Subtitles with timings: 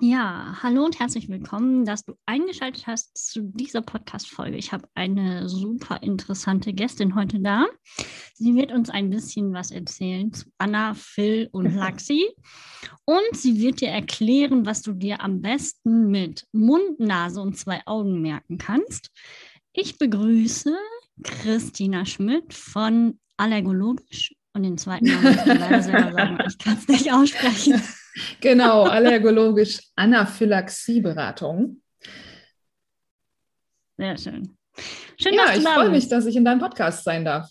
[0.00, 4.56] Ja, hallo und herzlich willkommen, dass du eingeschaltet hast zu dieser Podcast-Folge.
[4.56, 7.66] Ich habe eine super interessante Gästin heute da.
[8.36, 12.28] Sie wird uns ein bisschen was erzählen zu Anna, Phil und Laxi.
[13.04, 17.80] Und sie wird dir erklären, was du dir am besten mit Mund, Nase und zwei
[17.86, 19.10] Augen merken kannst.
[19.72, 20.76] Ich begrüße
[21.22, 26.38] Christina Schmidt von Allergologisch und den zweiten Namen kann ich leider selber sagen.
[26.48, 27.82] Ich kann es nicht aussprechen.
[28.40, 31.82] Genau, allergologisch Anaphylaxieberatung.
[33.96, 34.56] Sehr schön.
[35.20, 37.50] Schön, ja, dass du ich freue mich, dass ich in deinem Podcast sein darf.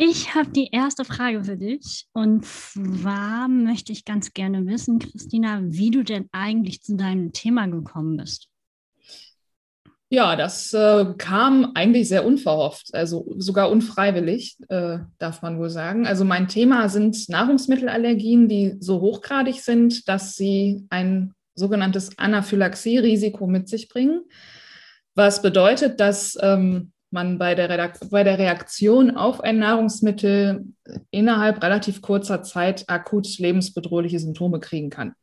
[0.00, 2.06] Ich habe die erste Frage für dich.
[2.12, 7.66] Und zwar möchte ich ganz gerne wissen, Christina, wie du denn eigentlich zu deinem Thema
[7.66, 8.46] gekommen bist.
[10.08, 16.06] Ja, das äh, kam eigentlich sehr unverhofft, also sogar unfreiwillig, äh, darf man wohl sagen.
[16.06, 23.68] Also mein Thema sind Nahrungsmittelallergien, die so hochgradig sind, dass sie ein sogenanntes Anaphylaxie-Risiko mit
[23.68, 24.22] sich bringen,
[25.16, 30.66] was bedeutet, dass ähm, man bei der, bei der Reaktion auf ein Nahrungsmittel
[31.10, 35.14] innerhalb relativ kurzer Zeit akut lebensbedrohliche Symptome kriegen kann.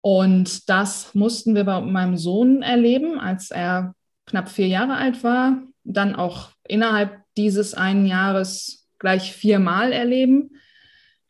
[0.00, 3.94] Und das mussten wir bei meinem Sohn erleben, als er
[4.26, 5.62] knapp vier Jahre alt war.
[5.82, 10.50] Dann auch innerhalb dieses einen Jahres gleich viermal erleben.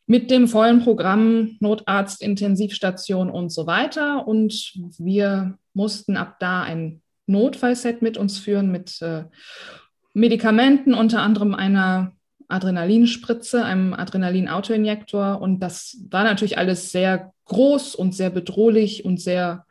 [0.06, 4.26] Mit dem vollen Programm Notarzt, Intensivstation und so weiter.
[4.26, 9.24] Und wir mussten ab da ein Notfallset mit uns führen mit äh,
[10.12, 12.12] Medikamenten, unter anderem einer
[12.48, 15.40] Adrenalinspritze, einem Adrenalin-Autoinjektor.
[15.40, 19.66] Und das war natürlich alles sehr groß und sehr bedrohlich und sehr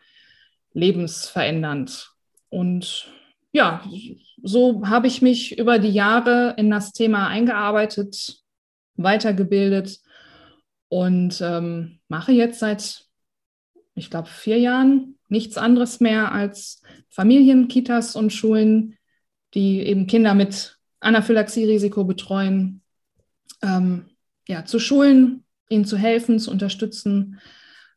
[0.73, 2.11] lebensverändernd.
[2.49, 3.07] Und
[3.51, 3.83] ja,
[4.41, 8.37] so habe ich mich über die Jahre in das Thema eingearbeitet,
[8.95, 9.99] weitergebildet
[10.89, 13.05] und ähm, mache jetzt seit,
[13.95, 18.97] ich glaube, vier Jahren nichts anderes mehr als Familien, Kitas und Schulen,
[19.53, 22.81] die eben Kinder mit Anaphylaxie-Risiko betreuen,
[23.61, 24.09] ähm,
[24.47, 27.39] ja, zu schulen, ihnen zu helfen, zu unterstützen,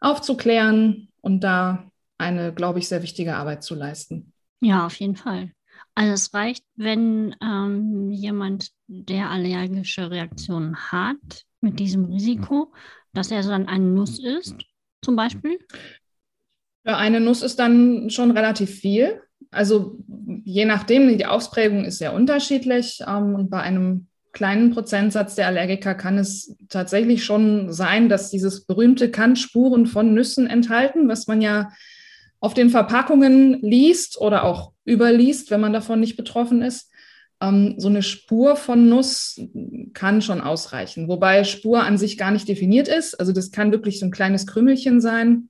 [0.01, 4.33] aufzuklären und da eine, glaube ich, sehr wichtige Arbeit zu leisten.
[4.61, 5.53] Ja, auf jeden Fall.
[5.95, 12.73] Also es reicht, wenn ähm, jemand, der allergische Reaktionen hat, mit diesem Risiko,
[13.13, 14.57] dass er dann eine Nuss isst,
[15.03, 15.59] zum Beispiel.
[16.87, 19.21] Ja, eine Nuss ist dann schon relativ viel.
[19.51, 19.99] Also
[20.45, 23.01] je nachdem, die Ausprägung ist sehr unterschiedlich.
[23.07, 28.67] Ähm, und bei einem kleinen Prozentsatz der Allergiker kann es tatsächlich schon sein, dass dieses
[28.67, 31.73] berühmte kann Spuren von Nüssen enthalten, was man ja
[32.39, 36.93] auf den Verpackungen liest oder auch überliest, wenn man davon nicht betroffen ist.
[37.41, 39.41] Ähm, so eine Spur von Nuss
[39.95, 43.19] kann schon ausreichen, wobei Spur an sich gar nicht definiert ist.
[43.19, 45.49] Also das kann wirklich so ein kleines Krümelchen sein.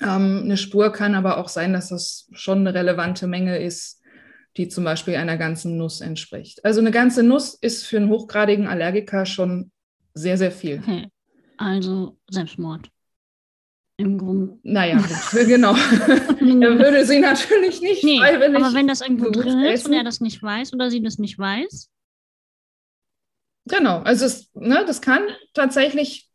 [0.00, 4.00] Ähm, eine Spur kann aber auch sein, dass das schon eine relevante Menge ist,
[4.56, 6.64] die zum Beispiel einer ganzen Nuss entspricht.
[6.64, 9.70] Also eine ganze Nuss ist für einen hochgradigen Allergiker schon
[10.14, 10.80] sehr, sehr viel.
[10.80, 11.08] Okay.
[11.56, 12.90] Also Selbstmord.
[13.96, 14.58] Im Grunde.
[14.62, 15.74] Naja, genau.
[16.40, 18.56] er würde sie natürlich nicht nee, freiwillig.
[18.56, 21.38] Aber wenn das irgendwo drin ist und er das nicht weiß oder sie das nicht
[21.38, 21.90] weiß,
[23.68, 25.22] Genau, also es, ne, das kann
[25.52, 26.27] tatsächlich,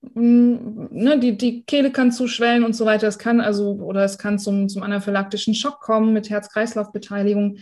[0.00, 3.08] ne, die, die Kehle kann zuschwellen und so weiter.
[3.08, 7.58] Es kann also, oder es kann zum, zum anaphylaktischen Schock kommen mit Herz-Kreislauf-Beteiligung.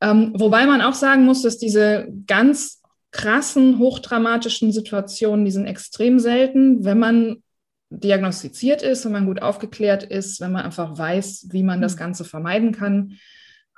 [0.00, 2.82] Ähm, wobei man auch sagen muss, dass diese ganz
[3.12, 7.42] krassen, hochdramatischen Situationen, die sind extrem selten, wenn man
[7.90, 11.98] diagnostiziert ist, wenn man gut aufgeklärt ist, wenn man einfach weiß, wie man das Mhm.
[11.98, 13.12] Ganze vermeiden kann.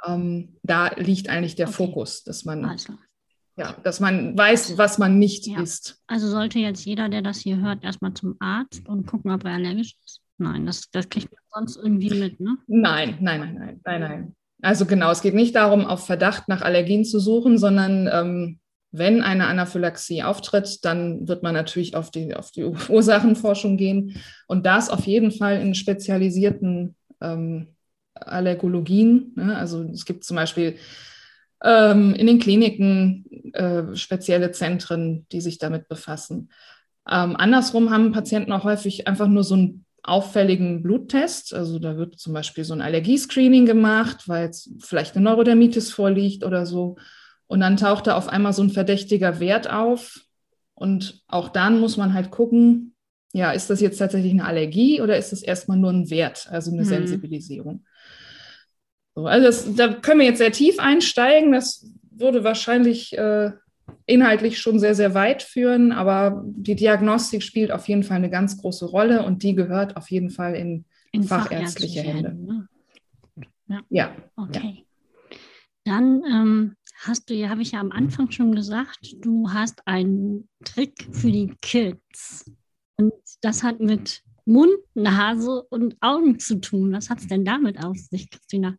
[0.07, 1.77] Ähm, da liegt eigentlich der Okay.
[1.77, 2.95] Fokus, dass man, also.
[3.59, 5.61] Ja, dass man weiß, was man nicht Ja.
[5.61, 6.01] isst.
[6.07, 9.53] Also sollte jetzt jeder, der das hier hört, erstmal zum Arzt und gucken, ob er
[9.53, 10.21] allergisch ist?
[10.39, 12.57] Nein, das, das kriegt man sonst irgendwie mit, ne?
[12.69, 14.37] Nein, nein, nein, nein, nein, nein.
[14.63, 18.61] Also genau, es geht nicht darum, auf Verdacht nach Allergien zu suchen, sondern ähm,
[18.93, 24.67] wenn eine Anaphylaxie auftritt, dann wird man natürlich auf die, auf die Ursachenforschung gehen und
[24.67, 27.75] das auf jeden Fall in spezialisierten ähm,
[28.15, 29.33] Allergologien.
[29.37, 29.57] Ne?
[29.57, 30.77] Also es gibt zum Beispiel
[31.63, 36.51] ähm, in den Kliniken äh, spezielle Zentren, die sich damit befassen.
[37.11, 41.55] Ähm, andersrum haben Patienten auch häufig einfach nur so einen auffälligen Bluttest.
[41.55, 46.45] Also da wird zum Beispiel so ein Allergiescreening gemacht, weil jetzt vielleicht eine Neurodermitis vorliegt
[46.45, 46.97] oder so.
[47.47, 50.21] Und dann taucht da auf einmal so ein verdächtiger Wert auf.
[50.75, 52.95] Und auch dann muss man halt gucken,
[53.33, 56.71] ja, ist das jetzt tatsächlich eine Allergie oder ist das erstmal nur ein Wert, also
[56.71, 56.87] eine Mhm.
[56.87, 57.85] Sensibilisierung?
[59.19, 61.51] So, also das, da können wir jetzt sehr tief einsteigen.
[61.51, 63.51] Das würde wahrscheinlich äh,
[64.07, 68.61] inhaltlich schon sehr, sehr weit führen, aber die Diagnostik spielt auf jeden Fall eine ganz
[68.61, 72.29] große Rolle und die gehört auf jeden Fall in, in fachärztliche, fachärztliche Hände.
[72.29, 72.69] Hände ne?
[73.67, 73.81] ja.
[73.91, 74.17] ja.
[74.37, 74.85] Okay.
[74.85, 75.35] Ja.
[75.83, 80.49] Dann ähm, hast du ja, habe ich ja am Anfang schon gesagt, du hast einen
[80.65, 82.49] Trick für die Kids.
[82.97, 86.93] Und das hat mit Mund, Nase und Augen zu tun.
[86.93, 88.75] Was hat es denn damit auf sich, Christina?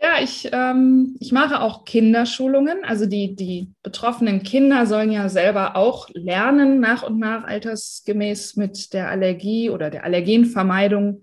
[0.00, 2.82] Ja, ich, ähm, ich mache auch Kinderschulungen.
[2.82, 8.92] Also die, die betroffenen Kinder sollen ja selber auch lernen, nach und nach altersgemäß mit
[8.94, 11.22] der Allergie oder der Allergenvermeidung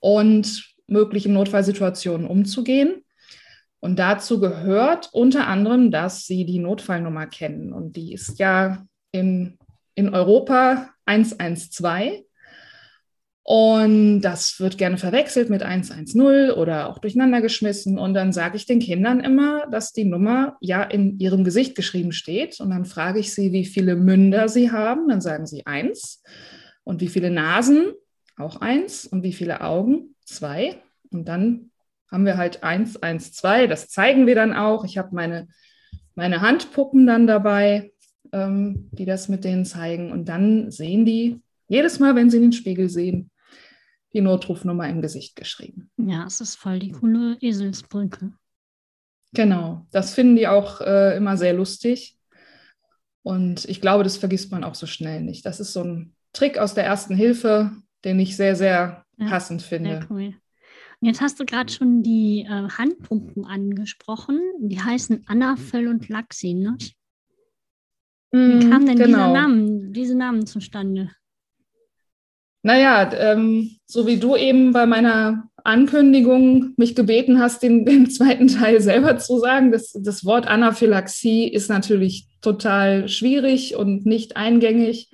[0.00, 3.04] und möglichen Notfallsituationen umzugehen.
[3.78, 7.72] Und dazu gehört unter anderem, dass sie die Notfallnummer kennen.
[7.72, 9.58] Und die ist ja in,
[9.94, 12.24] in Europa 112.
[13.50, 17.98] Und das wird gerne verwechselt mit 110 oder auch durcheinander geschmissen.
[17.98, 22.12] Und dann sage ich den Kindern immer, dass die Nummer ja in ihrem Gesicht geschrieben
[22.12, 22.60] steht.
[22.60, 25.08] Und dann frage ich sie, wie viele Münder sie haben.
[25.08, 26.22] Dann sagen sie eins.
[26.84, 27.94] Und wie viele Nasen?
[28.36, 29.06] Auch eins.
[29.06, 30.14] Und wie viele Augen?
[30.26, 30.82] Zwei.
[31.10, 31.70] Und dann
[32.12, 33.66] haben wir halt eins, eins, zwei.
[33.66, 34.84] Das zeigen wir dann auch.
[34.84, 35.48] Ich habe meine,
[36.14, 37.92] meine Handpuppen dann dabei,
[38.30, 40.12] ähm, die das mit denen zeigen.
[40.12, 43.30] Und dann sehen die jedes Mal, wenn sie in den Spiegel sehen,
[44.12, 45.90] die Notrufnummer im Gesicht geschrieben.
[45.96, 48.32] Ja, es ist voll die coole Eselsbrücke.
[49.32, 52.18] Genau, das finden die auch äh, immer sehr lustig.
[53.22, 55.44] Und ich glaube, das vergisst man auch so schnell nicht.
[55.44, 57.72] Das ist so ein Trick aus der ersten Hilfe,
[58.04, 59.90] den ich sehr, sehr ja, passend finde.
[59.90, 60.34] Sehr cool.
[61.00, 64.40] Und jetzt hast du gerade schon die äh, Handpumpen angesprochen.
[64.60, 66.76] Die heißen Anafel und Laxi, ne?
[68.30, 69.06] Wie mm, kam denn genau.
[69.06, 71.10] dieser Namen, diese Namen zustande?
[72.62, 78.48] Naja, ähm, so wie du eben bei meiner Ankündigung mich gebeten hast, den, den zweiten
[78.48, 85.10] Teil selber zu sagen, das, das Wort Anaphylaxie ist natürlich total schwierig und nicht eingängig.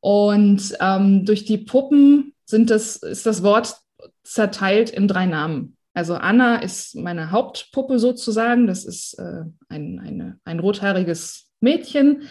[0.00, 3.76] Und ähm, durch die Puppen sind das, ist das Wort
[4.22, 5.76] zerteilt in drei Namen.
[5.94, 8.66] Also Anna ist meine Hauptpuppe sozusagen.
[8.66, 12.22] Das ist äh, ein, eine, ein rothaariges Mädchen.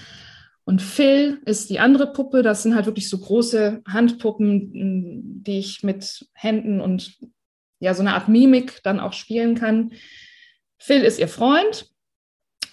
[0.67, 2.43] Und Phil ist die andere Puppe.
[2.43, 7.17] Das sind halt wirklich so große Handpuppen, die ich mit Händen und
[7.79, 9.93] ja, so eine Art Mimik dann auch spielen kann.
[10.77, 11.89] Phil ist ihr Freund.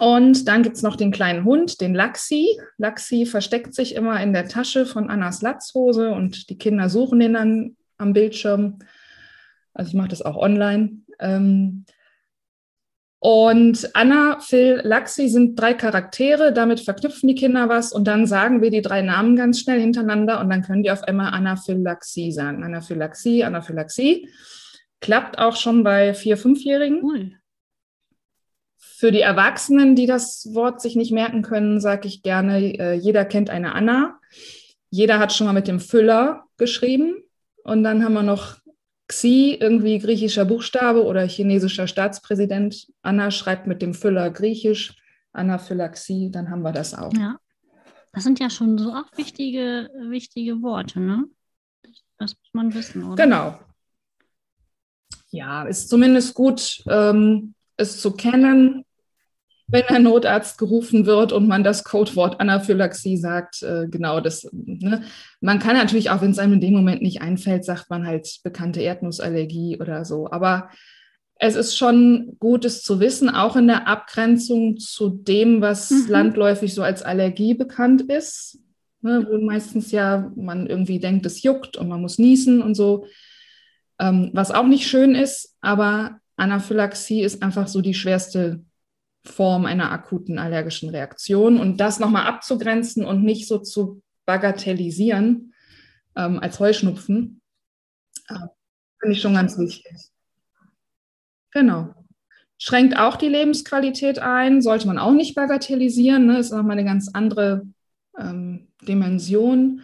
[0.00, 2.58] Und dann gibt es noch den kleinen Hund, den Laxi.
[2.78, 7.34] Laxi versteckt sich immer in der Tasche von Annas Latzhose und die Kinder suchen den
[7.34, 8.80] dann am Bildschirm.
[9.72, 10.98] Also ich mache das auch online.
[11.20, 11.84] Ähm,
[13.24, 18.60] und Anna, Phil, Laxi sind drei Charaktere, damit verknüpfen die Kinder was und dann sagen
[18.60, 22.62] wir die drei Namen ganz schnell hintereinander und dann können die auf einmal Anaphylaxie sagen.
[22.62, 24.28] Anaphylaxie, Anaphylaxie.
[25.00, 27.02] Klappt auch schon bei vier-, fünfjährigen.
[27.02, 27.32] Cool.
[28.76, 33.24] Für die Erwachsenen, die das Wort sich nicht merken können, sage ich gerne, äh, jeder
[33.24, 34.20] kennt eine Anna.
[34.90, 37.24] Jeder hat schon mal mit dem Füller geschrieben.
[37.62, 38.58] Und dann haben wir noch
[39.06, 42.88] Xi, irgendwie griechischer Buchstabe oder chinesischer Staatspräsident.
[43.02, 44.96] Anna schreibt mit dem Füller griechisch,
[45.32, 47.12] Anaphylaxie, dann haben wir das auch.
[47.12, 47.38] Ja,
[48.12, 51.24] das sind ja schon so auch wichtige, wichtige Worte, ne?
[52.18, 53.22] Das muss man wissen, oder?
[53.22, 53.58] Genau.
[55.30, 58.83] Ja, ist zumindest gut, ähm, es zu kennen
[59.74, 64.48] wenn der Notarzt gerufen wird und man das Codewort Anaphylaxie sagt, äh, genau das.
[64.52, 65.02] Ne?
[65.40, 68.38] Man kann natürlich auch, wenn es einem in dem Moment nicht einfällt, sagt man halt
[68.44, 70.30] bekannte Erdnussallergie oder so.
[70.30, 70.70] Aber
[71.40, 76.06] es ist schon gut, es zu wissen, auch in der Abgrenzung zu dem, was mhm.
[76.08, 78.60] landläufig so als Allergie bekannt ist,
[79.02, 79.26] ne?
[79.28, 83.06] wo meistens ja man irgendwie denkt, es juckt und man muss niesen und so,
[83.98, 85.56] ähm, was auch nicht schön ist.
[85.60, 88.60] Aber Anaphylaxie ist einfach so die schwerste
[89.24, 95.54] Form einer akuten allergischen Reaktion und das nochmal abzugrenzen und nicht so zu bagatellisieren
[96.16, 97.40] ähm, als Heuschnupfen,
[98.28, 98.34] äh,
[99.00, 100.10] finde ich schon ganz wichtig.
[101.52, 101.94] Genau.
[102.58, 106.38] Schränkt auch die Lebensqualität ein, sollte man auch nicht bagatellisieren, ne?
[106.38, 107.62] ist nochmal eine ganz andere
[108.18, 109.82] ähm, Dimension.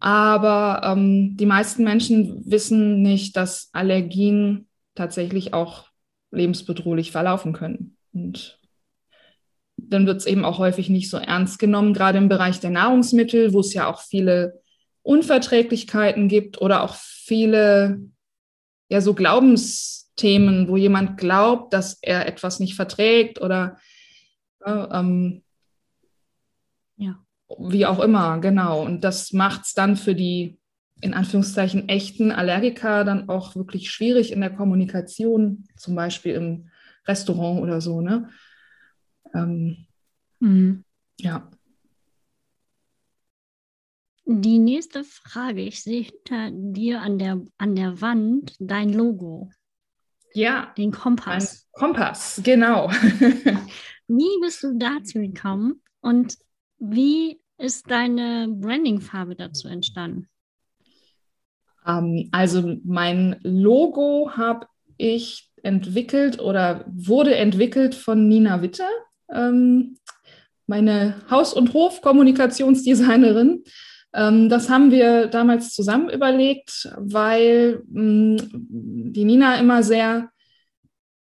[0.00, 5.88] Aber ähm, die meisten Menschen wissen nicht, dass Allergien tatsächlich auch
[6.30, 7.97] lebensbedrohlich verlaufen können.
[8.12, 8.58] Und
[9.76, 13.52] dann wird es eben auch häufig nicht so ernst genommen, gerade im Bereich der Nahrungsmittel,
[13.52, 14.60] wo es ja auch viele
[15.02, 18.00] Unverträglichkeiten gibt oder auch viele
[18.88, 23.78] ja so Glaubensthemen, wo jemand glaubt, dass er etwas nicht verträgt oder
[24.66, 25.42] ähm,
[26.96, 27.18] ja.
[27.58, 28.82] wie auch immer, genau.
[28.82, 30.58] Und das macht es dann für die
[31.00, 36.70] in Anführungszeichen echten Allergiker dann auch wirklich schwierig in der Kommunikation, zum Beispiel im
[37.08, 38.00] Restaurant oder so.
[38.00, 38.28] Ne?
[39.34, 39.86] Ähm,
[40.40, 40.84] mhm.
[41.18, 41.50] Ja.
[44.26, 45.62] Die nächste Frage.
[45.62, 49.50] Ich sehe hinter dir an der, an der Wand dein Logo.
[50.34, 50.72] Ja.
[50.76, 51.66] Den Kompass.
[51.72, 52.90] Kompass, genau.
[54.08, 56.36] wie bist du dazu gekommen und
[56.78, 60.28] wie ist deine Brandingfarbe dazu entstanden?
[61.86, 68.84] Ähm, also mein Logo habe ich entwickelt oder wurde entwickelt von Nina Witte,
[69.32, 69.98] ähm,
[70.66, 73.64] meine Haus- und Hof-Kommunikationsdesignerin.
[74.14, 80.30] Ähm, das haben wir damals zusammen überlegt, weil mh, mm, die Nina immer sehr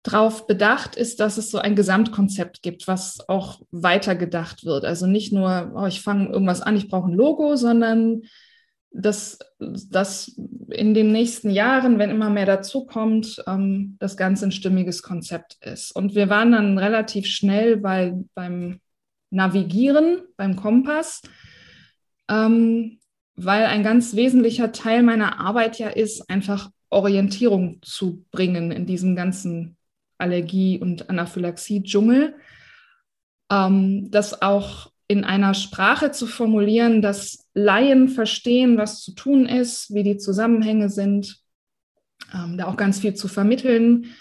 [0.03, 4.85] darauf bedacht ist, dass es so ein Gesamtkonzept gibt, was auch weitergedacht wird.
[4.85, 8.23] Also nicht nur, oh, ich fange irgendwas an, ich brauche ein Logo, sondern
[8.97, 10.29] dass, dass
[10.71, 15.93] in den nächsten Jahren, wenn immer mehr dazukommt, ähm, das Ganze ein stimmiges Konzept ist.
[15.93, 18.81] Und wir waren dann relativ schnell bei, beim
[19.31, 21.23] Navigieren, beim Kompass
[22.29, 22.99] ähm,
[23.37, 29.17] weil ein ganz wesentlicher Teil meiner Arbeit ja ist, einfach Orientierung zu bringen in diesem
[29.17, 29.77] ganzen
[30.19, 32.37] Allergie- und Anaphylaxie-Dschungel.
[33.51, 39.95] Ähm, das auch in einer Sprache zu formulieren, dass Laien verstehen, was zu tun ist,
[39.95, 41.41] wie die Zusammenhänge sind,
[42.35, 44.15] ähm, da auch ganz viel zu vermitteln.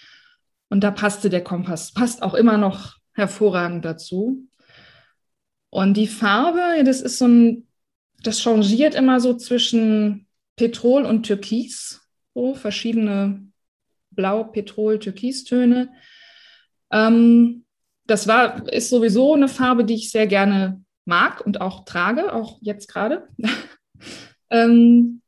[0.70, 4.48] Und da passte der Kompass, passt auch immer noch hervorragend dazu.
[5.70, 7.68] Und die Farbe, das ist so ein
[8.26, 12.02] das changiert immer so zwischen Petrol und Türkis,
[12.34, 13.48] so verschiedene
[14.12, 15.90] Blau, Petrol, Türkistöne.
[16.92, 17.65] Ähm,
[18.06, 22.58] das war, ist sowieso eine Farbe, die ich sehr gerne mag und auch trage, auch
[22.62, 23.28] jetzt gerade.
[24.50, 25.22] ähm,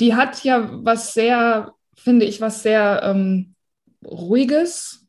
[0.00, 3.54] die hat ja was sehr, finde ich, was sehr ähm,
[4.04, 5.06] ruhiges,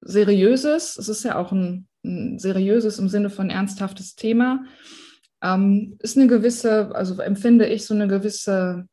[0.00, 0.96] seriöses.
[0.96, 4.64] Es ist ja auch ein, ein seriöses im Sinne von ernsthaftes Thema
[5.42, 8.88] ähm, ist eine gewisse, also empfinde ich so eine gewisse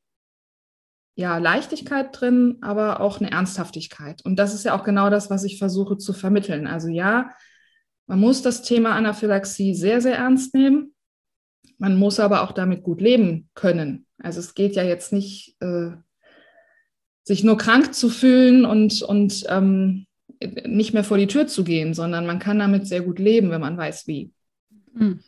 [1.16, 4.24] ja, Leichtigkeit drin, aber auch eine Ernsthaftigkeit.
[4.26, 6.66] Und das ist ja auch genau das, was ich versuche zu vermitteln.
[6.66, 7.30] Also ja,
[8.08, 10.94] man muss das Thema Anaphylaxie sehr, sehr ernst nehmen.
[11.78, 14.06] Man muss aber auch damit gut leben können.
[14.18, 15.92] Also es geht ja jetzt nicht, äh,
[17.24, 20.06] sich nur krank zu fühlen und, und ähm,
[20.66, 23.62] nicht mehr vor die Tür zu gehen, sondern man kann damit sehr gut leben, wenn
[23.62, 24.32] man weiß, wie.
[24.94, 25.22] Mhm.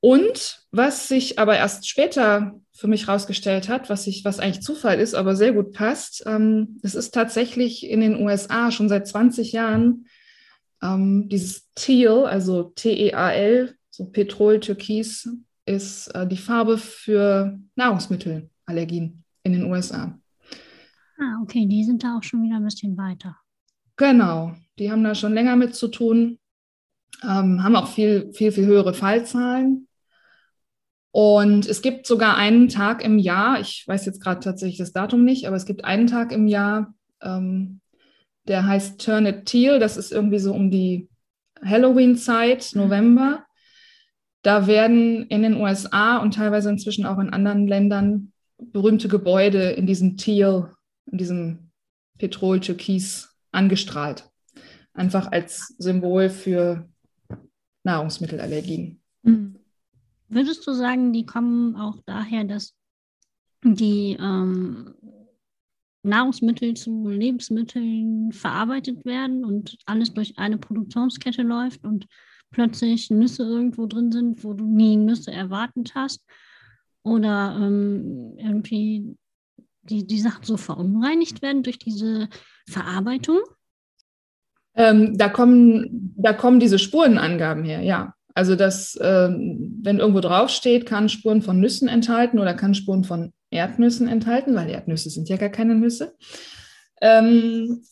[0.00, 5.00] Und was sich aber erst später für mich herausgestellt hat, was, ich, was eigentlich Zufall
[5.00, 9.52] ist, aber sehr gut passt, ähm, es ist tatsächlich in den USA schon seit 20
[9.52, 10.06] Jahren
[10.82, 15.28] ähm, dieses Teal, also T-E-A-L, so Petrol, Türkis,
[15.66, 20.18] ist äh, die Farbe für Nahrungsmittelallergien in den USA.
[21.18, 23.36] Ah, okay, die sind da auch schon wieder ein bisschen weiter.
[23.96, 26.38] Genau, die haben da schon länger mit zu tun,
[27.22, 29.86] ähm, haben auch viel, viel, viel höhere Fallzahlen.
[31.12, 35.24] Und es gibt sogar einen Tag im Jahr, ich weiß jetzt gerade tatsächlich das Datum
[35.24, 37.80] nicht, aber es gibt einen Tag im Jahr, ähm,
[38.46, 39.78] der heißt Turn It Teal.
[39.78, 41.08] Das ist irgendwie so um die
[41.64, 43.44] Halloween-Zeit, November.
[44.42, 49.86] Da werden in den USA und teilweise inzwischen auch in anderen Ländern berühmte Gebäude in
[49.86, 50.72] diesem Teal,
[51.10, 51.70] in diesem
[52.18, 54.30] Petrol-Türkis angestrahlt.
[54.94, 56.88] Einfach als Symbol für
[57.84, 59.00] Nahrungsmittelallergien.
[59.22, 59.59] Mhm.
[60.30, 62.74] Würdest du sagen, die kommen auch daher, dass
[63.64, 64.94] die ähm,
[66.02, 72.06] Nahrungsmittel zu Lebensmitteln verarbeitet werden und alles durch eine Produktionskette läuft und
[72.52, 76.24] plötzlich Nüsse irgendwo drin sind, wo du nie Nüsse erwartet hast?
[77.02, 79.16] Oder ähm, irgendwie
[79.82, 82.28] die, die Sachen so verunreinigt werden durch diese
[82.68, 83.40] Verarbeitung?
[84.74, 88.14] Ähm, da, kommen, da kommen diese Spurenangaben her, ja.
[88.40, 93.34] Also, dass, ähm, wenn irgendwo draufsteht, kann Spuren von Nüssen enthalten oder kann Spuren von
[93.50, 96.14] Erdnüssen enthalten, weil Erdnüsse sind ja gar keine Nüsse.
[97.02, 97.82] Ähm,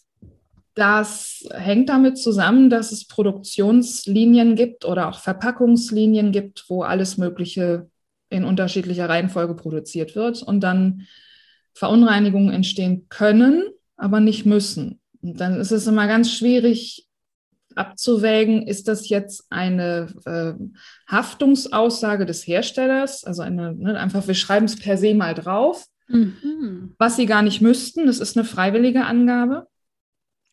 [0.72, 7.90] das hängt damit zusammen, dass es Produktionslinien gibt oder auch Verpackungslinien gibt, wo alles Mögliche
[8.30, 11.02] in unterschiedlicher Reihenfolge produziert wird und dann
[11.74, 13.64] Verunreinigungen entstehen können,
[13.98, 14.98] aber nicht müssen.
[15.20, 17.06] Und dann ist es immer ganz schwierig,
[17.78, 20.52] abzuwägen, ist das jetzt eine äh,
[21.10, 26.94] Haftungsaussage des Herstellers, also eine, ne, einfach, wir schreiben es per se mal drauf, mhm.
[26.98, 28.06] was sie gar nicht müssten.
[28.06, 29.66] Das ist eine freiwillige Angabe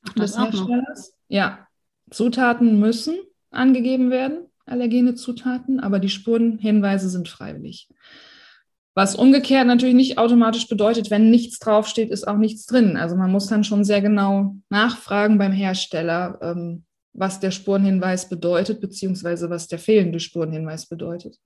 [0.07, 1.13] Ach, des Herstellers.
[1.27, 1.67] Ja,
[2.11, 3.15] Zutaten müssen
[3.49, 7.89] angegeben werden, allergene Zutaten, aber die Spurenhinweise sind freiwillig.
[8.97, 12.95] Was umgekehrt natürlich nicht automatisch bedeutet, wenn nichts draufsteht, ist auch nichts drin.
[12.95, 16.84] Also man muss dann schon sehr genau nachfragen beim Hersteller, ähm,
[17.15, 21.39] was der Spurenhinweis bedeutet, beziehungsweise was der fehlende Spurenhinweis bedeutet.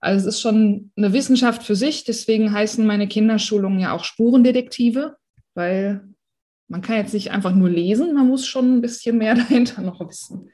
[0.00, 2.04] Also es ist schon eine Wissenschaft für sich.
[2.04, 5.16] Deswegen heißen meine Kinderschulungen ja auch Spurendetektive,
[5.54, 6.02] weil
[6.68, 10.00] man kann jetzt nicht einfach nur lesen, man muss schon ein bisschen mehr dahinter noch
[10.00, 10.50] wissen.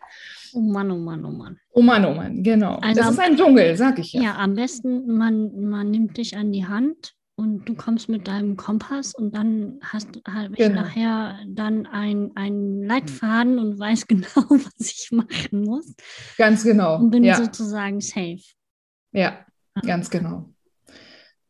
[0.54, 1.58] Oh Mann, oh Mann, oh Mann.
[1.72, 2.76] Oh Mann, oh Mann, genau.
[2.76, 4.22] Also das ist ein Dschungel, sag ich ja.
[4.22, 8.56] Ja, am besten, man, man nimmt dich an die Hand und du kommst mit deinem
[8.56, 10.82] Kompass und dann hast du halt genau.
[10.82, 15.94] nachher dann einen Leitfaden und weiß genau, was ich machen muss.
[16.36, 16.96] Ganz genau.
[16.96, 17.36] Und bin ja.
[17.36, 18.42] sozusagen safe.
[19.12, 19.46] Ja,
[19.86, 20.50] ganz genau.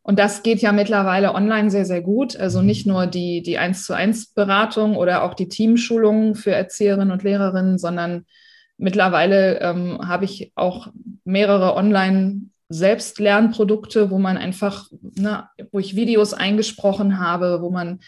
[0.03, 2.35] Und das geht ja mittlerweile online sehr, sehr gut.
[2.35, 7.11] Also nicht nur die, die 1 zu 1 Beratung oder auch die Teamschulungen für Erzieherinnen
[7.11, 8.25] und Lehrerinnen, sondern
[8.77, 10.87] mittlerweile ähm, habe ich auch
[11.25, 17.99] mehrere online Selbstlernprodukte, wo man einfach, ne, wo ich Videos eingesprochen habe, wo man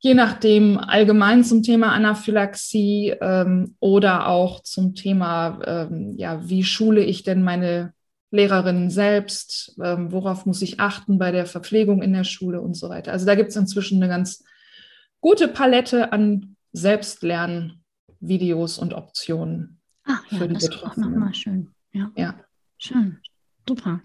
[0.00, 7.04] je nachdem allgemein zum Thema Anaphylaxie ähm, oder auch zum Thema, ähm, ja, wie schule
[7.04, 7.92] ich denn meine
[8.30, 12.88] Lehrerinnen selbst, ähm, worauf muss ich achten bei der Verpflegung in der Schule und so
[12.88, 13.12] weiter.
[13.12, 14.42] Also da gibt es inzwischen eine ganz
[15.20, 19.80] gute Palette an Selbstlernvideos und Optionen.
[20.04, 21.68] Ach ja, für die das ist auch nochmal schön.
[21.92, 22.10] Ja.
[22.16, 22.34] ja.
[22.78, 23.18] Schön.
[23.70, 24.00] Super.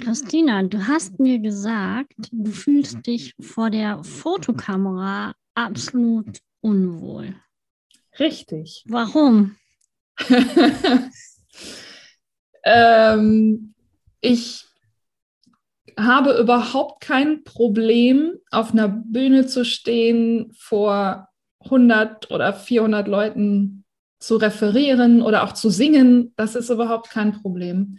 [0.00, 7.34] Christina, du hast mir gesagt, du fühlst dich vor der Fotokamera absolut unwohl.
[8.20, 8.84] Richtig.
[8.86, 9.56] Warum?
[12.68, 13.74] Ähm,
[14.20, 14.64] ich
[15.96, 21.28] habe überhaupt kein Problem, auf einer Bühne zu stehen, vor
[21.60, 23.85] 100 oder 400 Leuten
[24.18, 26.32] zu referieren oder auch zu singen.
[26.36, 27.98] Das ist überhaupt kein Problem.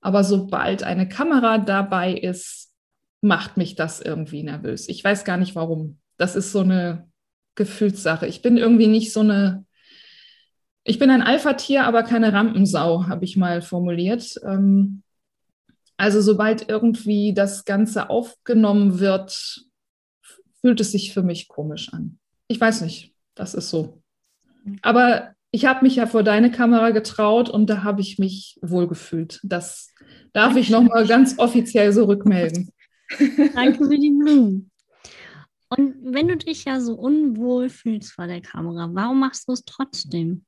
[0.00, 2.72] Aber sobald eine Kamera dabei ist,
[3.20, 4.88] macht mich das irgendwie nervös.
[4.88, 5.98] Ich weiß gar nicht warum.
[6.18, 7.08] Das ist so eine
[7.54, 8.26] Gefühlssache.
[8.26, 9.64] Ich bin irgendwie nicht so eine
[10.84, 14.38] ich bin ein Alpha-Tier, aber keine Rampensau, habe ich mal formuliert.
[14.46, 15.02] Ähm,
[15.96, 19.64] also sobald irgendwie das Ganze aufgenommen wird,
[20.60, 22.18] fühlt es sich für mich komisch an.
[22.48, 24.02] Ich weiß nicht, das ist so.
[24.82, 29.38] Aber ich habe mich ja vor deine Kamera getraut und da habe ich mich wohlgefühlt.
[29.44, 29.94] Das
[30.32, 32.72] darf ich nochmal ganz offiziell so rückmelden.
[33.54, 34.72] Danke für die Blumen.
[35.68, 39.64] Und wenn du dich ja so unwohl fühlst vor der Kamera, warum machst du es
[39.64, 40.44] trotzdem?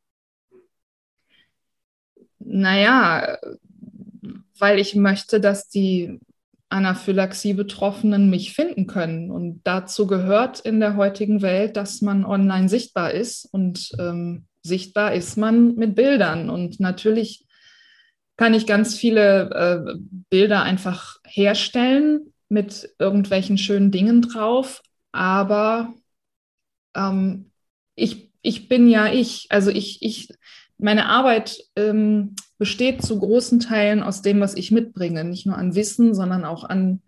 [2.40, 3.38] Naja,
[4.59, 6.19] weil ich möchte, dass die
[6.69, 9.31] Anaphylaxie-Betroffenen mich finden können.
[9.31, 13.49] Und dazu gehört in der heutigen Welt, dass man online sichtbar ist.
[13.53, 16.50] Und ähm, sichtbar ist man mit Bildern.
[16.50, 17.46] Und natürlich
[18.37, 19.98] kann ich ganz viele äh,
[20.31, 24.83] Bilder einfach herstellen mit irgendwelchen schönen Dingen drauf.
[25.12, 25.94] Aber
[26.94, 27.50] ähm,
[27.94, 29.46] ich, ich bin ja ich.
[29.50, 30.29] Also ich, ich
[30.79, 35.74] meine Arbeit ähm, besteht zu großen Teilen aus dem, was ich mitbringe, nicht nur an
[35.74, 37.02] Wissen, sondern auch an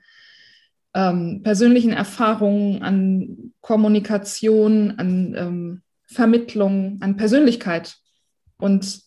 [0.94, 7.96] ähm, persönlichen Erfahrungen, an Kommunikation, an ähm, Vermittlung, an Persönlichkeit.
[8.58, 9.02] Und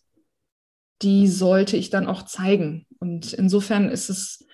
[1.01, 2.85] die sollte ich dann auch zeigen.
[2.99, 4.45] Und insofern ist es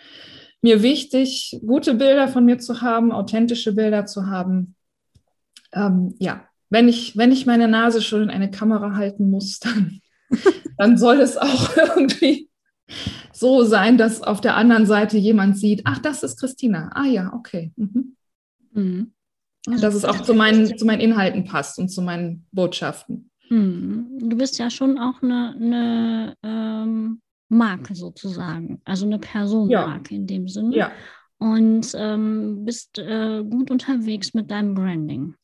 [0.62, 4.76] mir wichtig, gute Bilder von mir zu haben, authentische Bilder zu haben.
[5.74, 10.02] Ähm, ja, wenn ich, wenn ich meine Nase schon in eine Kamera halten muss, dann,
[10.78, 12.50] dann soll es auch irgendwie
[13.34, 16.90] so sein, dass auf der anderen Seite jemand sieht, ach, das ist Christina.
[16.94, 17.72] Ah ja, okay.
[17.76, 18.16] Mhm.
[18.72, 19.14] Mhm.
[19.68, 23.30] Dass es auch zu meinen, zu meinen Inhalten passt und zu meinen Botschaften.
[23.50, 24.18] Mhm.
[24.20, 30.20] Du bist ja schon auch eine, eine ähm, Marke sozusagen, also eine Personenmarke ja.
[30.20, 30.76] in dem Sinne.
[30.76, 30.92] Ja.
[31.40, 35.36] Und ähm, bist äh, gut unterwegs mit deinem Branding.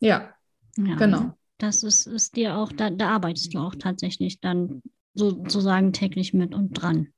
[0.00, 0.30] Ja,
[0.76, 1.34] ja, genau.
[1.58, 4.82] Das ist, ist dir auch, da, da arbeitest du auch tatsächlich dann
[5.14, 7.08] sozusagen täglich mit und dran.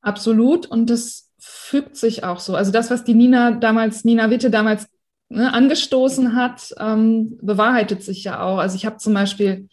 [0.00, 0.66] Absolut.
[0.66, 2.54] Und das fügt sich auch so.
[2.54, 4.88] Also das, was die Nina damals, Nina Witte damals
[5.28, 8.58] ne, angestoßen hat, ähm, bewahrheitet sich ja auch.
[8.58, 9.68] Also ich habe zum Beispiel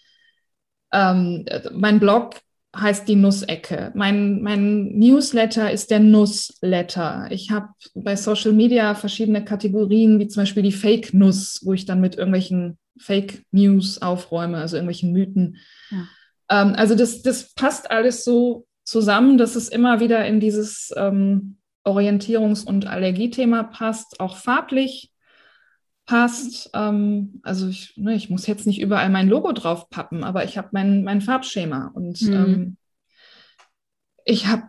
[0.91, 2.35] ähm, mein Blog
[2.75, 3.91] heißt die Nussecke.
[3.95, 7.27] Mein, mein Newsletter ist der Nussletter.
[7.29, 11.85] Ich habe bei Social Media verschiedene Kategorien, wie zum Beispiel die Fake Nuss, wo ich
[11.85, 15.57] dann mit irgendwelchen Fake News aufräume, also irgendwelchen Mythen.
[15.89, 16.07] Ja.
[16.49, 21.57] Ähm, also das, das passt alles so zusammen, dass es immer wieder in dieses ähm,
[21.85, 25.11] Orientierungs- und Allergiethema passt, auch farblich
[26.05, 26.69] passt.
[26.73, 30.57] Ähm, also ich, ne, ich muss jetzt nicht überall mein Logo drauf pappen, aber ich
[30.57, 32.33] habe mein, mein Farbschema und mhm.
[32.33, 32.77] ähm,
[34.25, 34.63] ich habe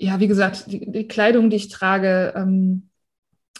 [0.00, 2.88] ja, wie gesagt, die, die, Kleidung, die ich trage, ähm,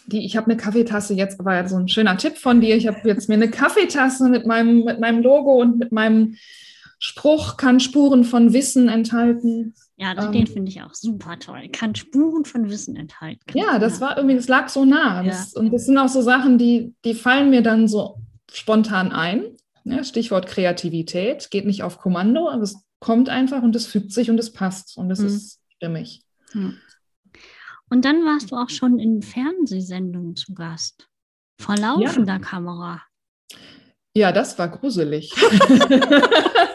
[0.06, 2.76] die, ich habe eine Kaffeetasse jetzt, war ja so ein schöner Tipp von dir.
[2.76, 6.36] Ich habe jetzt mir eine Kaffeetasse mit meinem, mit meinem Logo und mit meinem
[6.98, 9.74] Spruch, kann Spuren von Wissen enthalten.
[10.00, 11.68] Ja, ähm, den finde ich auch super toll.
[11.70, 13.42] Kann Spuren von Wissen enthalten.
[13.52, 15.22] Ja, das war irgendwie, das lag so nah.
[15.22, 15.60] Das, ja.
[15.60, 18.18] Und das sind auch so Sachen, die, die fallen mir dann so
[18.50, 19.44] spontan ein.
[19.84, 24.30] Ja, Stichwort Kreativität, geht nicht auf Kommando, aber es kommt einfach und es fügt sich
[24.30, 25.26] und es passt und es mhm.
[25.26, 26.22] ist stimmig.
[26.54, 26.78] Mhm.
[27.90, 31.08] Und dann warst du auch schon in Fernsehsendungen zu Gast.
[31.60, 32.38] Vor laufender ja.
[32.38, 33.02] Kamera.
[34.14, 35.34] Ja, das war gruselig.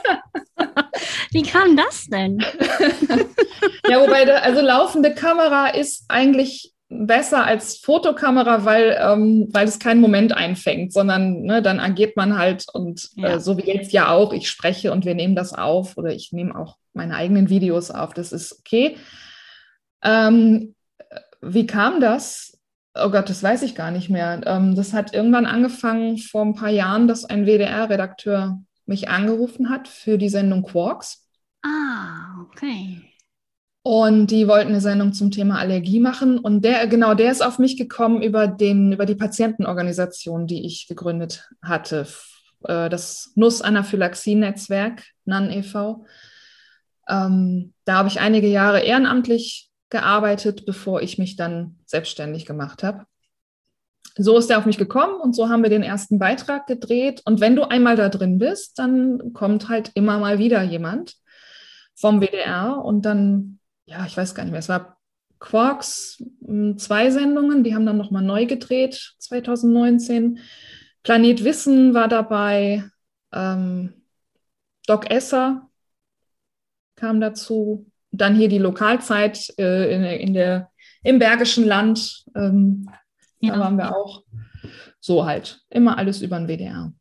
[1.35, 2.39] Wie kam das denn?
[3.89, 9.79] ja, wobei, da, also laufende Kamera ist eigentlich besser als Fotokamera, weil, ähm, weil es
[9.79, 13.27] keinen Moment einfängt, sondern ne, dann agiert man halt und äh, ja.
[13.33, 16.31] äh, so wie jetzt ja auch, ich spreche und wir nehmen das auf oder ich
[16.31, 18.95] nehme auch meine eigenen Videos auf, das ist okay.
[20.03, 20.73] Ähm,
[21.41, 22.57] wie kam das?
[22.97, 24.39] Oh Gott, das weiß ich gar nicht mehr.
[24.45, 29.89] Ähm, das hat irgendwann angefangen vor ein paar Jahren, dass ein WDR-Redakteur mich angerufen hat
[29.89, 31.24] für die Sendung Quarks.
[31.65, 33.01] Ah, okay.
[33.81, 36.39] Und die wollten eine Sendung zum Thema Allergie machen.
[36.39, 40.87] Und der, genau, der ist auf mich gekommen über den, über die Patientenorganisation, die ich
[40.87, 42.07] gegründet hatte.
[42.63, 46.05] Äh, das Nuss-Anaphylaxie-Netzwerk, NAN e.V.
[47.07, 53.05] Ähm, da habe ich einige Jahre ehrenamtlich gearbeitet, bevor ich mich dann selbstständig gemacht habe.
[54.17, 57.21] So ist er auf mich gekommen und so haben wir den ersten Beitrag gedreht.
[57.25, 61.15] Und wenn du einmal da drin bist, dann kommt halt immer mal wieder jemand
[61.95, 64.97] vom WDR und dann ja, ich weiß gar nicht mehr, es war
[65.39, 70.39] Quarks hm, zwei Sendungen, die haben dann nochmal neu gedreht 2019.
[71.03, 72.83] Planet Wissen war dabei,
[73.31, 73.93] ähm,
[74.87, 75.69] Doc Esser
[76.95, 80.71] kam dazu, dann hier die Lokalzeit äh, in, in, der,
[81.03, 82.89] im Bergischen Land, ähm,
[83.39, 83.53] ja.
[83.53, 84.23] da waren wir auch.
[84.99, 86.91] So halt, immer alles über den WDR.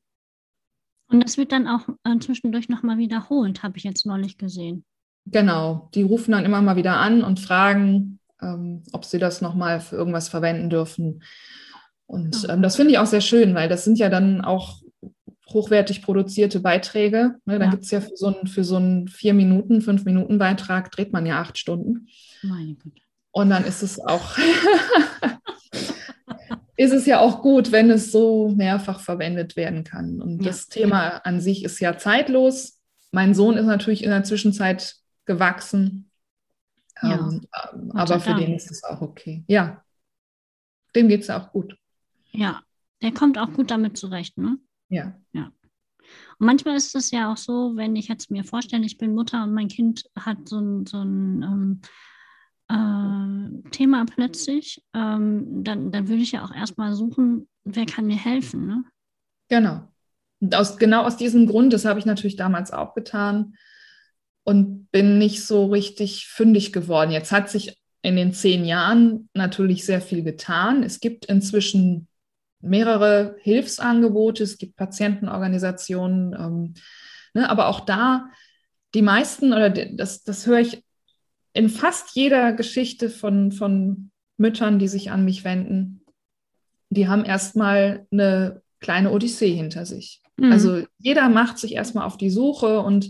[1.15, 4.85] Und das wird dann auch äh, zwischendurch nochmal wiederholt, habe ich jetzt neulich gesehen.
[5.27, 9.79] Genau, die rufen dann immer mal wieder an und fragen, ähm, ob sie das nochmal
[9.79, 11.23] für irgendwas verwenden dürfen.
[12.07, 14.83] Und ähm, das finde ich auch sehr schön, weil das sind ja dann auch
[15.51, 17.37] hochwertig produzierte Beiträge.
[17.45, 17.71] Ne, da ja.
[17.71, 21.13] gibt es ja für so, einen, für so einen vier Minuten, fünf Minuten Beitrag dreht
[21.13, 22.09] man ja acht Stunden.
[22.43, 23.03] Meine Güte.
[23.31, 24.37] Und dann ist es auch,
[26.77, 30.21] ist es ja auch gut, wenn es so mehrfach verwendet werden kann.
[30.21, 30.49] Und ja.
[30.49, 32.81] das Thema an sich ist ja zeitlos.
[33.13, 36.11] Mein Sohn ist natürlich in der Zwischenzeit gewachsen.
[37.03, 37.29] Ja.
[37.29, 37.47] Ähm,
[37.93, 39.45] aber für den ist es auch okay.
[39.47, 39.85] Ja,
[40.95, 41.77] dem geht es auch gut.
[42.31, 42.63] Ja,
[43.03, 44.59] der kommt auch gut damit zurecht, ne?
[44.89, 45.15] Ja.
[45.33, 45.53] Ja.
[46.39, 49.45] Und manchmal ist es ja auch so, wenn ich jetzt mir vorstelle, ich bin Mutter
[49.45, 51.81] und mein Kind hat so ein, so ein ähm,
[52.75, 58.17] äh, Thema plötzlich, ähm, dann, dann würde ich ja auch erstmal suchen, wer kann mir
[58.17, 58.85] helfen, ne?
[59.49, 59.89] Genau.
[60.53, 63.55] Aus, genau aus diesem Grund, das habe ich natürlich damals auch getan,
[64.45, 67.11] und bin nicht so richtig fündig geworden.
[67.11, 70.83] Jetzt hat sich in den zehn Jahren natürlich sehr viel getan.
[70.83, 72.09] Es gibt inzwischen
[72.61, 76.75] mehrere Hilfsangebote, es gibt Patientenorganisationen, ähm,
[77.33, 78.29] ne, aber auch da
[78.95, 80.84] die meisten, oder das, das höre ich
[81.55, 86.05] in fast jeder Geschichte von, von Müttern, die sich an mich wenden,
[86.91, 90.21] die haben erstmal eine kleine Odyssee hinter sich.
[90.37, 90.53] Mhm.
[90.53, 93.09] Also jeder macht sich erstmal auf die Suche und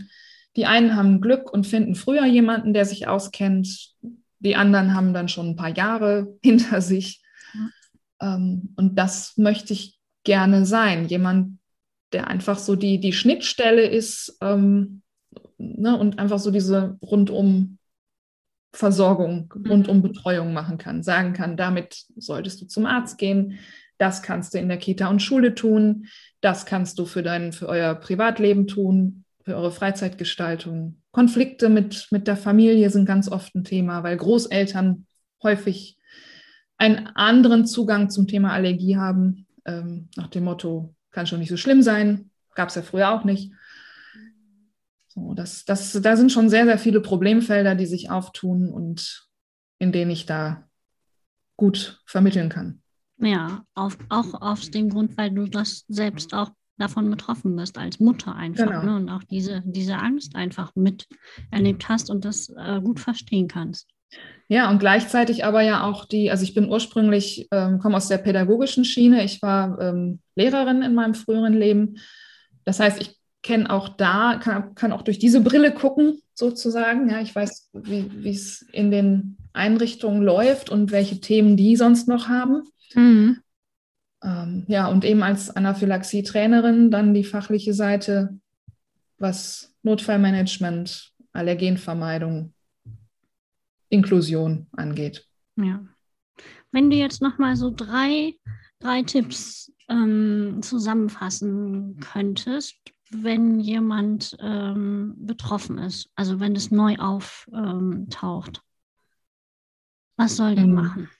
[0.56, 3.94] die einen haben Glück und finden früher jemanden, der sich auskennt.
[4.38, 7.22] Die anderen haben dann schon ein paar Jahre hinter sich.
[8.20, 11.08] Ähm, und das möchte ich gerne sein.
[11.08, 11.58] Jemand,
[12.12, 15.02] der einfach so die, die Schnittstelle ist ähm,
[15.56, 17.78] ne, und einfach so diese rundum
[18.74, 19.70] Versorgung, mhm.
[19.70, 23.58] rundum Betreuung machen kann, sagen kann, damit solltest du zum Arzt gehen,
[23.98, 26.06] das kannst du in der Kita und Schule tun,
[26.40, 31.00] das kannst du für dein, für euer Privatleben tun, für eure Freizeitgestaltung.
[31.12, 35.06] Konflikte mit, mit der Familie sind ganz oft ein Thema, weil Großeltern
[35.42, 35.96] häufig
[36.76, 41.56] einen anderen Zugang zum Thema Allergie haben, ähm, nach dem Motto, kann schon nicht so
[41.56, 43.52] schlimm sein, gab es ja früher auch nicht.
[45.14, 49.28] So, das, das, da sind schon sehr, sehr viele Problemfelder, die sich auftun und
[49.78, 50.64] in denen ich da
[51.56, 52.82] gut vermitteln kann.
[53.18, 58.00] Ja, auf, auch aus dem Grund, weil du das selbst auch davon betroffen bist, als
[58.00, 58.66] Mutter einfach.
[58.66, 58.82] Genau.
[58.82, 58.96] Ne?
[58.96, 63.88] Und auch diese, diese Angst einfach miterlebt hast und das äh, gut verstehen kannst.
[64.48, 68.18] Ja, und gleichzeitig aber ja auch die, also ich bin ursprünglich, ähm, komme aus der
[68.18, 71.98] pädagogischen Schiene, ich war ähm, Lehrerin in meinem früheren Leben.
[72.64, 77.08] Das heißt, ich kenne auch da, kann, kann auch durch diese Brille gucken, sozusagen.
[77.10, 82.28] Ja, ich weiß, wie es in den Einrichtung läuft und welche Themen die sonst noch
[82.28, 82.64] haben.
[82.94, 83.40] Mhm.
[84.22, 88.40] Ähm, ja, und eben als Anaphylaxie-Trainerin dann die fachliche Seite,
[89.18, 92.54] was Notfallmanagement, Allergenvermeidung,
[93.90, 95.28] Inklusion angeht.
[95.56, 95.84] Ja.
[96.72, 98.34] Wenn du jetzt nochmal so drei,
[98.80, 108.62] drei Tipps ähm, zusammenfassen könntest, wenn jemand ähm, betroffen ist, also wenn es neu auftaucht,
[110.16, 110.74] was soll der mhm.
[110.74, 111.10] machen?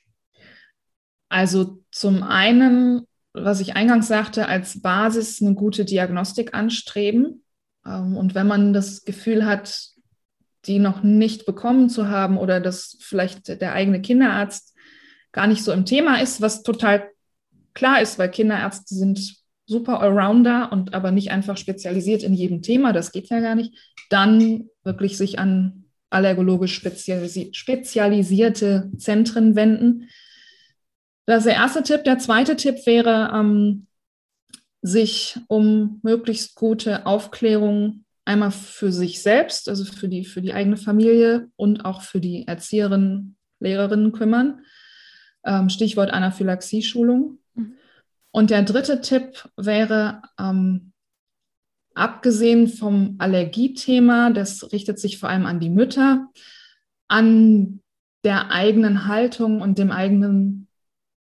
[1.28, 7.44] Also zum einen, was ich eingangs sagte, als Basis eine gute Diagnostik anstreben.
[7.84, 9.90] Ähm, und wenn man das Gefühl hat,
[10.66, 14.74] die noch nicht bekommen zu haben oder dass vielleicht der eigene Kinderarzt
[15.32, 17.10] gar nicht so im Thema ist, was total
[17.74, 22.92] klar ist, weil Kinderärzte sind super Allrounder und aber nicht einfach spezialisiert in jedem Thema,
[22.92, 23.74] das geht ja gar nicht,
[24.10, 30.08] dann wirklich sich an allergologisch spezialisi spezialisierte Zentren wenden.
[31.26, 32.04] Das ist der erste Tipp.
[32.04, 33.86] Der zweite Tipp wäre, ähm,
[34.82, 40.76] sich um möglichst gute Aufklärung einmal für sich selbst, also für die, für die eigene
[40.76, 44.60] Familie und auch für die Erzieherinnen, Lehrerinnen kümmern.
[45.44, 47.38] Ähm, Stichwort Anaphylaxie-Schulung.
[48.34, 50.92] Und der dritte Tipp wäre, ähm,
[51.94, 56.26] abgesehen vom Allergiethema, das richtet sich vor allem an die Mütter,
[57.06, 57.80] an
[58.24, 60.66] der eigenen Haltung und dem eigenen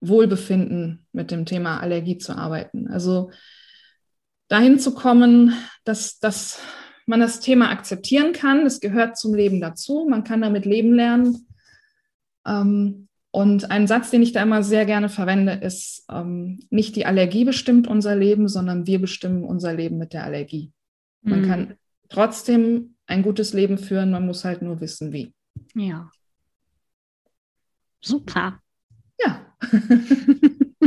[0.01, 2.87] Wohlbefinden mit dem Thema Allergie zu arbeiten.
[2.87, 3.29] Also
[4.47, 6.61] dahin zu kommen, dass, dass
[7.05, 8.65] man das Thema akzeptieren kann.
[8.65, 10.07] Es gehört zum Leben dazu.
[10.09, 11.45] Man kann damit leben lernen.
[12.43, 17.07] Ähm, und ein Satz, den ich da immer sehr gerne verwende, ist, ähm, nicht die
[17.07, 20.71] Allergie bestimmt unser Leben, sondern wir bestimmen unser Leben mit der Allergie.
[21.23, 21.47] Man mhm.
[21.47, 21.73] kann
[22.09, 25.33] trotzdem ein gutes Leben führen, man muss halt nur wissen, wie.
[25.73, 26.11] Ja.
[28.01, 28.59] Super.
[29.19, 29.55] Ja.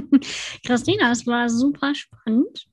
[0.65, 2.69] Christina, es war super spannend.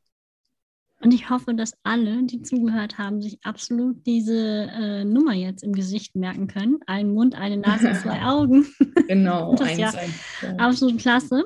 [1.04, 5.74] Und ich hoffe, dass alle, die zugehört haben, sich absolut diese äh, Nummer jetzt im
[5.74, 6.80] Gesicht merken können.
[6.88, 8.66] Ein Mund, eine Nase, zwei Augen.
[9.08, 9.56] Genau.
[9.58, 9.92] das ist ja,
[10.58, 11.44] absolut klasse.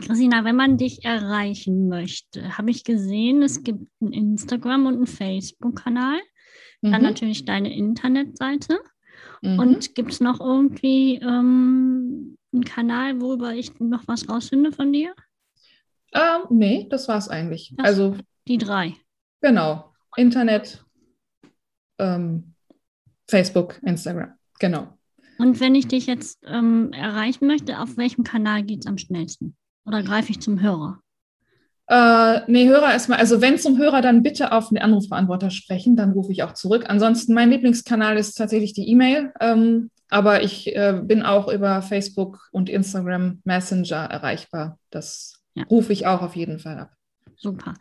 [0.00, 5.06] Christina, wenn man dich erreichen möchte, habe ich gesehen, es gibt einen Instagram- und einen
[5.06, 6.18] Facebook-Kanal.
[6.80, 7.06] Dann mhm.
[7.06, 8.80] natürlich deine Internetseite.
[9.40, 9.58] Mhm.
[9.60, 15.14] Und gibt es noch irgendwie ähm, einen Kanal, worüber ich noch was rausfinde von dir?
[16.12, 17.72] Ähm, nee, das war es eigentlich.
[17.76, 18.16] Das also
[18.48, 18.94] die drei.
[19.40, 19.92] Genau.
[20.16, 20.84] Internet,
[21.98, 22.54] ähm,
[23.28, 24.34] Facebook, Instagram.
[24.58, 24.98] Genau.
[25.38, 29.56] Und wenn ich dich jetzt ähm, erreichen möchte, auf welchem Kanal geht es am schnellsten?
[29.84, 31.00] Oder greife ich zum Hörer?
[31.88, 33.18] Äh, nee, Hörer erstmal.
[33.18, 36.84] Also wenn zum Hörer, dann bitte auf den Anrufbeantworter sprechen, dann rufe ich auch zurück.
[36.88, 39.32] Ansonsten, mein Lieblingskanal ist tatsächlich die E-Mail.
[39.40, 44.78] Ähm, aber ich äh, bin auch über Facebook und Instagram Messenger erreichbar.
[44.90, 45.64] Das ja.
[45.64, 46.92] rufe ich auch auf jeden Fall ab.
[47.36, 47.74] Super.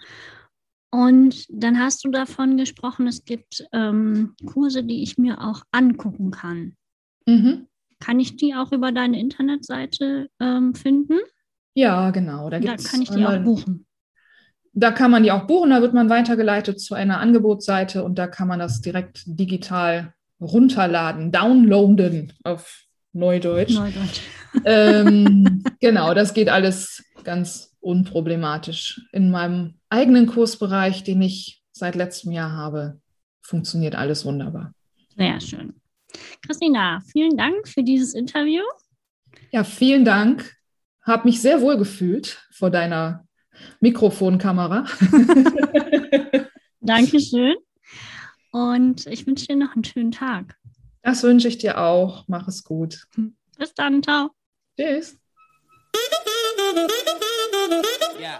[0.92, 6.32] Und dann hast du davon gesprochen, es gibt ähm, Kurse, die ich mir auch angucken
[6.32, 6.76] kann.
[7.26, 7.68] Mhm.
[8.00, 11.20] Kann ich die auch über deine Internetseite ähm, finden?
[11.76, 12.50] Ja, genau.
[12.50, 13.86] Da, da kann ich die auch buchen.
[14.74, 18.28] Da kann man die auch buchen, da wird man weitergeleitet zu einer Angebotsseite und da
[18.28, 23.74] kann man das direkt digital runterladen, downloaden auf Neudeutsch.
[23.74, 24.22] Neudeutsch.
[24.66, 29.02] ähm, genau, das geht alles ganz unproblematisch.
[29.12, 33.02] In meinem eigenen Kursbereich, den ich seit letztem Jahr habe,
[33.42, 34.74] funktioniert alles wunderbar.
[35.16, 35.74] Sehr schön.
[36.46, 38.64] Christina, vielen Dank für dieses Interview.
[39.52, 40.56] Ja, vielen Dank.
[41.02, 43.26] Habe mich sehr wohl gefühlt vor deiner
[43.80, 44.86] Mikrofonkamera.
[46.80, 47.56] Dankeschön.
[48.52, 50.58] Und ich wünsche dir noch einen schönen Tag.
[51.02, 52.26] Das wünsche ich dir auch.
[52.28, 53.08] Mach es gut.
[53.58, 54.04] Bis dann.
[54.04, 54.30] Ciao.
[54.78, 55.18] Tschüss.
[58.20, 58.38] Yeah.